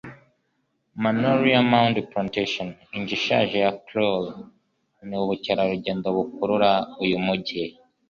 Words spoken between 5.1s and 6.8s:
ubukerarugendo bukurura